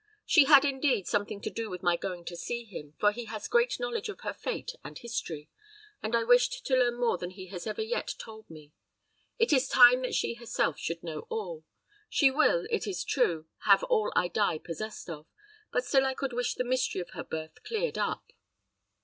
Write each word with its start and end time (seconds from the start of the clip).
She 0.25 0.45
had, 0.45 0.65
indeed, 0.65 1.05
something 1.05 1.41
to 1.41 1.51
do 1.51 1.69
with 1.69 1.83
my 1.83 1.95
going 1.95 2.25
to 2.25 2.35
see 2.35 2.65
him, 2.65 2.95
for 2.99 3.11
he 3.11 3.25
has 3.25 3.47
great 3.47 3.79
knowledge 3.79 4.09
of 4.09 4.21
her 4.21 4.33
fate 4.33 4.71
and 4.83 4.97
history; 4.97 5.47
and 6.01 6.15
I 6.15 6.23
wished 6.23 6.65
to 6.65 6.73
learn 6.75 6.99
more 6.99 7.19
than 7.19 7.29
he 7.29 7.49
has 7.49 7.67
ever 7.67 7.83
yet 7.83 8.15
told 8.17 8.49
me. 8.49 8.73
It 9.37 9.53
is 9.53 9.67
time 9.67 10.01
that 10.01 10.15
she 10.15 10.33
herself 10.33 10.79
should 10.79 11.03
know 11.03 11.27
all. 11.29 11.65
She 12.09 12.31
will, 12.31 12.65
it 12.71 12.87
is 12.87 13.03
true, 13.03 13.45
have 13.67 13.83
all 13.83 14.11
I 14.15 14.27
die 14.27 14.57
possessed 14.57 15.07
of; 15.07 15.27
but 15.71 15.85
still 15.85 16.07
I 16.07 16.15
could 16.15 16.33
wish 16.33 16.55
the 16.55 16.63
mystery 16.63 16.99
of 16.99 17.11
her 17.11 17.23
birth 17.23 17.61
cleared 17.61 17.99
up." 17.99 18.33